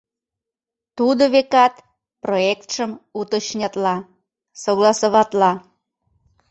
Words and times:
Тудо, 0.97 1.23
векат, 1.33 1.73
проектшым 2.23 2.91
уточнятла, 3.19 3.95
согласоватла. 4.61 5.51